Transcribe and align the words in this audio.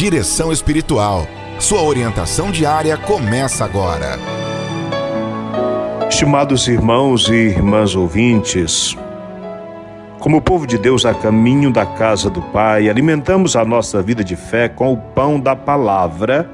Direção 0.00 0.50
Espiritual. 0.50 1.26
Sua 1.58 1.82
orientação 1.82 2.50
diária 2.50 2.96
começa 2.96 3.66
agora. 3.66 4.18
Estimados 6.08 6.66
irmãos 6.68 7.28
e 7.28 7.34
irmãs 7.34 7.94
ouvintes, 7.94 8.96
como 10.18 10.40
povo 10.40 10.66
de 10.66 10.78
Deus 10.78 11.04
a 11.04 11.12
caminho 11.12 11.70
da 11.70 11.84
casa 11.84 12.30
do 12.30 12.40
Pai, 12.40 12.88
alimentamos 12.88 13.54
a 13.56 13.62
nossa 13.62 14.00
vida 14.00 14.24
de 14.24 14.36
fé 14.36 14.70
com 14.70 14.90
o 14.90 14.96
pão 14.96 15.38
da 15.38 15.54
palavra 15.54 16.50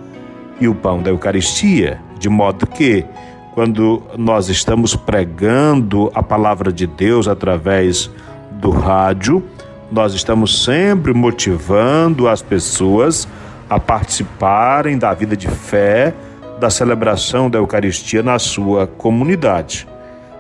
e 0.61 0.67
o 0.67 0.75
pão 0.75 1.01
da 1.01 1.11
Eucaristia, 1.11 2.01
de 2.19 2.29
modo 2.29 2.67
que, 2.67 3.07
quando 3.55 4.03
nós 4.19 4.49
estamos 4.49 4.97
pregando 4.97 6.11
a 6.17 6.21
palavra 6.21 6.73
de 6.73 6.89
Deus 6.89 7.29
através 7.29 8.11
do 8.51 8.71
rádio, 8.71 9.41
nós 9.91 10.15
estamos 10.15 10.65
sempre 10.65 11.13
motivando 11.13 12.29
as 12.29 12.43
pessoas 12.43 13.29
a 13.69 13.79
participarem 13.79 14.99
da 14.99 15.13
vida 15.15 15.37
de 15.37 15.49
fé, 15.49 16.15
da 16.59 16.71
celebração 16.71 17.51
da 17.51 17.59
Eucaristia 17.59 18.23
na 18.23 18.39
sua 18.39 18.87
comunidade. 18.87 19.87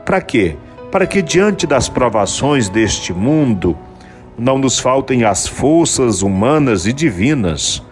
Para 0.04 0.20
quê? 0.20 0.56
Para 0.90 1.06
que 1.06 1.20
diante 1.20 1.66
das 1.66 1.88
provações 1.88 2.68
deste 2.68 3.12
mundo 3.12 3.76
não 4.38 4.58
nos 4.58 4.78
faltem 4.78 5.24
as 5.24 5.46
forças 5.46 6.22
humanas 6.22 6.86
e 6.86 6.92
divinas 6.92 7.82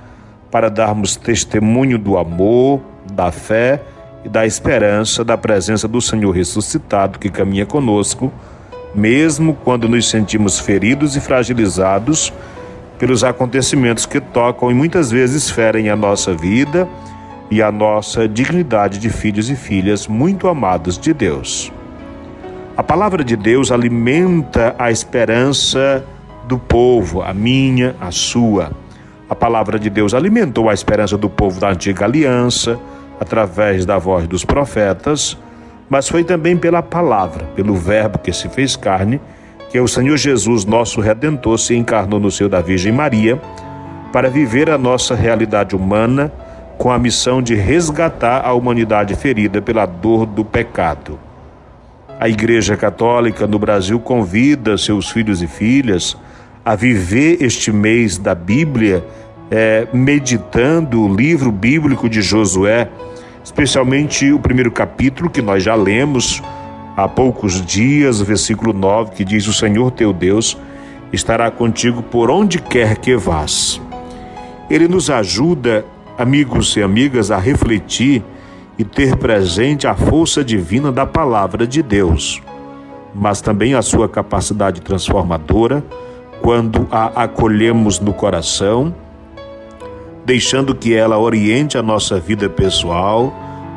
para 0.50 0.68
darmos 0.68 1.16
testemunho 1.16 1.98
do 1.98 2.16
amor, 2.16 2.80
da 3.12 3.32
fé 3.32 3.82
e 4.24 4.28
da 4.28 4.46
esperança 4.46 5.24
da 5.24 5.36
presença 5.36 5.86
do 5.86 6.00
Senhor 6.00 6.30
ressuscitado 6.30 7.18
que 7.18 7.28
caminha 7.28 7.66
conosco 7.66 8.32
mesmo 8.94 9.54
quando 9.64 9.88
nos 9.88 10.08
sentimos 10.08 10.58
feridos 10.58 11.16
e 11.16 11.20
fragilizados 11.20 12.32
pelos 12.98 13.24
acontecimentos 13.24 14.06
que 14.06 14.20
tocam 14.20 14.70
e 14.70 14.74
muitas 14.74 15.10
vezes 15.10 15.50
ferem 15.50 15.90
a 15.90 15.96
nossa 15.96 16.32
vida 16.32 16.88
e 17.50 17.60
a 17.60 17.70
nossa 17.70 18.28
dignidade 18.28 18.98
de 18.98 19.10
filhos 19.10 19.50
e 19.50 19.56
filhas 19.56 20.06
muito 20.06 20.48
amados 20.48 20.98
de 20.98 21.12
Deus. 21.12 21.72
A 22.76 22.82
palavra 22.82 23.22
de 23.22 23.36
Deus 23.36 23.70
alimenta 23.70 24.74
a 24.78 24.90
esperança 24.90 26.04
do 26.46 26.58
povo, 26.58 27.22
a 27.22 27.32
minha, 27.32 27.94
a 28.00 28.10
sua. 28.10 28.72
A 29.28 29.34
palavra 29.34 29.78
de 29.78 29.88
Deus 29.88 30.14
alimentou 30.14 30.68
a 30.68 30.74
esperança 30.74 31.16
do 31.16 31.30
povo 31.30 31.60
da 31.60 31.70
antiga 31.70 32.04
aliança, 32.04 32.78
através 33.20 33.86
da 33.86 33.98
voz 33.98 34.26
dos 34.26 34.44
profetas, 34.44 35.36
mas 35.88 36.08
foi 36.08 36.24
também 36.24 36.56
pela 36.56 36.82
palavra, 36.82 37.44
pelo 37.54 37.74
Verbo 37.74 38.18
que 38.18 38.32
se 38.32 38.48
fez 38.48 38.76
carne, 38.76 39.20
que 39.70 39.78
o 39.80 39.88
Senhor 39.88 40.16
Jesus, 40.16 40.64
nosso 40.64 41.00
Redentor, 41.00 41.58
se 41.58 41.74
encarnou 41.74 42.20
no 42.20 42.30
seio 42.30 42.48
da 42.48 42.60
Virgem 42.60 42.92
Maria 42.92 43.40
para 44.12 44.30
viver 44.30 44.70
a 44.70 44.78
nossa 44.78 45.14
realidade 45.14 45.74
humana 45.74 46.32
com 46.78 46.90
a 46.90 46.98
missão 46.98 47.42
de 47.42 47.54
resgatar 47.54 48.44
a 48.44 48.52
humanidade 48.52 49.14
ferida 49.14 49.60
pela 49.60 49.86
dor 49.86 50.26
do 50.26 50.44
pecado. 50.44 51.18
A 52.18 52.28
Igreja 52.28 52.76
Católica 52.76 53.46
no 53.46 53.58
Brasil 53.58 53.98
convida 53.98 54.78
seus 54.78 55.10
filhos 55.10 55.42
e 55.42 55.46
filhas 55.46 56.16
a 56.64 56.74
viver 56.74 57.42
este 57.42 57.72
mês 57.72 58.16
da 58.16 58.34
Bíblia, 58.34 59.04
é, 59.50 59.86
meditando 59.92 61.02
o 61.02 61.14
livro 61.14 61.52
bíblico 61.52 62.08
de 62.08 62.22
Josué 62.22 62.88
especialmente 63.44 64.32
o 64.32 64.38
primeiro 64.38 64.72
capítulo 64.72 65.28
que 65.28 65.42
nós 65.42 65.62
já 65.62 65.74
lemos 65.74 66.42
há 66.96 67.06
poucos 67.06 67.64
dias, 67.64 68.20
versículo 68.22 68.72
9, 68.72 69.12
que 69.12 69.24
diz: 69.24 69.46
O 69.46 69.52
Senhor 69.52 69.90
teu 69.90 70.12
Deus 70.12 70.56
estará 71.12 71.50
contigo 71.50 72.02
por 72.02 72.30
onde 72.30 72.58
quer 72.58 72.96
que 72.96 73.14
vás. 73.14 73.80
Ele 74.70 74.88
nos 74.88 75.10
ajuda, 75.10 75.84
amigos 76.16 76.74
e 76.76 76.82
amigas, 76.82 77.30
a 77.30 77.36
refletir 77.38 78.24
e 78.78 78.82
ter 78.82 79.14
presente 79.16 79.86
a 79.86 79.94
força 79.94 80.42
divina 80.42 80.90
da 80.90 81.04
palavra 81.04 81.66
de 81.66 81.82
Deus, 81.82 82.42
mas 83.14 83.42
também 83.42 83.74
a 83.74 83.82
sua 83.82 84.08
capacidade 84.08 84.80
transformadora 84.80 85.84
quando 86.40 86.88
a 86.90 87.24
acolhemos 87.24 88.00
no 88.00 88.12
coração 88.12 88.92
deixando 90.24 90.74
que 90.74 90.94
ela 90.94 91.18
oriente 91.18 91.76
a 91.76 91.82
nossa 91.82 92.18
vida 92.18 92.48
pessoal, 92.48 93.32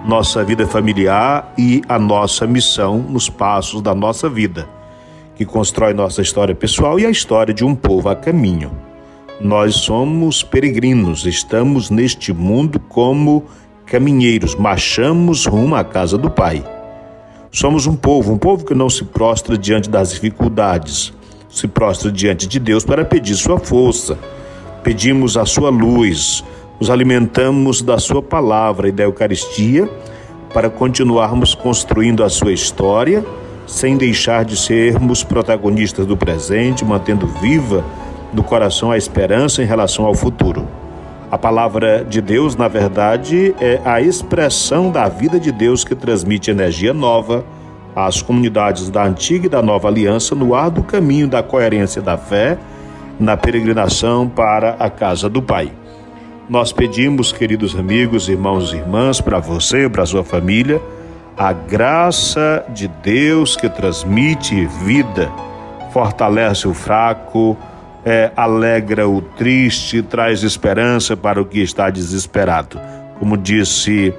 nossa 0.08 0.42
vida 0.42 0.66
familiar 0.66 1.54
e 1.58 1.82
a 1.90 2.00
nossa 2.00 2.48
missão 2.48 2.98
nos 2.98 3.30
passos 3.30 3.82
da 3.82 3.94
nossa 3.94 4.30
vida, 4.30 4.66
que 5.36 5.46
constrói 5.46 5.94
nossa 5.94 6.22
história 6.22 6.56
pessoal 6.56 6.98
e 6.98 7.06
a 7.06 7.10
história 7.10 7.54
de 7.54 7.66
um 7.66 7.76
povo 7.76 8.08
a 8.08 8.16
caminho. 8.16 8.72
Nós 9.42 9.76
somos 9.76 10.42
peregrinos, 10.42 11.26
estamos 11.26 11.90
neste 11.90 12.32
mundo 12.32 12.80
como 12.80 13.44
caminheiros, 13.86 14.56
marchamos 14.56 15.46
rumo 15.46 15.76
à 15.76 15.84
casa 15.84 16.18
do 16.18 16.32
Pai. 16.32 16.64
Somos 17.52 17.86
um 17.86 17.96
povo, 17.96 18.32
um 18.32 18.38
povo 18.38 18.64
que 18.64 18.74
não 18.74 18.90
se 18.90 19.04
prostra 19.04 19.58
diante 19.58 19.90
das 19.90 20.14
dificuldades, 20.14 21.14
se 21.50 21.68
prostra 21.68 22.10
diante 22.10 22.48
de 22.48 22.60
Deus 22.60 22.86
para 22.86 23.04
pedir 23.04 23.36
sua 23.36 23.60
força 23.60 24.18
pedimos 24.88 25.36
a 25.36 25.46
sua 25.46 25.70
luz, 25.70 26.46
nos 26.80 26.90
alimentamos 26.90 27.82
da 27.82 27.98
sua 27.98 28.22
palavra 28.22 28.88
e 28.88 28.92
da 28.92 29.04
Eucaristia 29.04 29.90
para 30.54 30.70
continuarmos 30.70 31.54
construindo 31.54 32.24
a 32.24 32.30
sua 32.30 32.54
história, 32.54 33.26
sem 33.66 33.98
deixar 33.98 34.46
de 34.46 34.56
sermos 34.56 35.24
protagonistas 35.24 36.06
do 36.06 36.16
presente, 36.16 36.86
mantendo 36.86 37.28
viva 37.28 37.84
no 38.34 38.44
coração 38.44 38.92
a 38.92 38.98
esperança 38.98 39.62
em 39.62 39.66
relação 39.66 40.06
ao 40.06 40.14
futuro. 40.14 40.68
A 41.30 41.38
palavra 41.38 42.06
de 42.06 42.22
Deus, 42.22 42.56
na 42.56 42.70
verdade, 42.70 43.54
é 43.60 43.82
a 43.84 44.00
expressão 44.00 44.90
da 44.90 45.10
vida 45.10 45.38
de 45.40 45.52
Deus 45.52 45.84
que 45.84 45.94
transmite 45.94 46.50
energia 46.50 46.94
nova 46.94 47.44
às 47.94 48.22
comunidades 48.22 48.90
da 48.90 49.04
antiga 49.04 49.48
e 49.48 49.50
da 49.50 49.62
nova 49.62 49.90
aliança 49.90 50.34
no 50.34 50.56
ar 50.56 50.70
do 50.70 50.84
caminho 50.84 51.28
da 51.28 51.44
coerência 51.44 52.02
da 52.02 52.18
fé 52.18 52.58
na 53.20 53.36
peregrinação 53.36 54.30
para 54.30 54.76
a 54.80 54.90
casa 54.90 55.28
do 55.28 55.42
Pai. 55.42 55.72
Nós 56.50 56.72
pedimos, 56.72 57.34
queridos 57.34 57.76
amigos, 57.76 58.30
irmãos 58.30 58.72
e 58.72 58.78
irmãs, 58.78 59.20
para 59.20 59.38
você 59.38 59.90
para 59.90 60.04
a 60.04 60.06
sua 60.06 60.24
família, 60.24 60.82
a 61.36 61.52
graça 61.52 62.64
de 62.70 62.88
Deus 62.88 63.58
que 63.58 63.68
transmite 63.68 64.66
vida, 64.86 65.30
fortalece 65.92 66.66
o 66.66 66.74
fraco, 66.74 67.58
é, 68.06 68.32
alegra 68.34 69.10
o 69.10 69.22
triste, 69.22 70.02
traz 70.02 70.42
esperança 70.42 71.18
para 71.18 71.42
o 71.42 71.46
que 71.46 71.60
está 71.60 71.90
desesperado. 71.90 72.80
Como 73.20 73.36
disse 73.36 74.14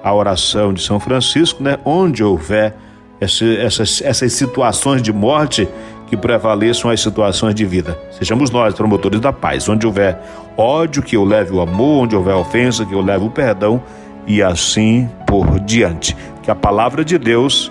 a 0.00 0.14
oração 0.14 0.72
de 0.72 0.80
São 0.80 1.00
Francisco, 1.00 1.60
né? 1.60 1.76
onde 1.84 2.22
houver 2.22 2.76
esse, 3.20 3.56
essas, 3.56 4.00
essas 4.00 4.32
situações 4.32 5.02
de 5.02 5.12
morte, 5.12 5.68
que 6.06 6.16
prevaleçam 6.16 6.90
as 6.90 7.00
situações 7.00 7.54
de 7.54 7.64
vida. 7.64 7.98
Sejamos 8.10 8.50
nós 8.50 8.74
promotores 8.74 9.20
da 9.20 9.32
paz. 9.32 9.68
Onde 9.68 9.86
houver 9.86 10.20
ódio, 10.56 11.02
que 11.02 11.16
eu 11.16 11.24
leve 11.24 11.52
o 11.52 11.60
amor, 11.60 12.04
onde 12.04 12.16
houver 12.16 12.34
ofensa, 12.34 12.84
que 12.84 12.94
eu 12.94 13.00
leve 13.00 13.24
o 13.24 13.30
perdão 13.30 13.82
e 14.26 14.42
assim 14.42 15.08
por 15.26 15.60
diante. 15.60 16.16
Que 16.42 16.50
a 16.50 16.54
palavra 16.54 17.04
de 17.04 17.18
Deus 17.18 17.70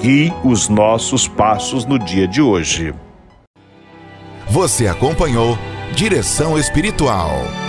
guie 0.00 0.32
os 0.44 0.68
nossos 0.68 1.26
passos 1.26 1.84
no 1.84 1.98
dia 1.98 2.26
de 2.26 2.40
hoje. 2.40 2.94
Você 4.48 4.86
acompanhou 4.86 5.58
Direção 5.94 6.58
Espiritual. 6.58 7.63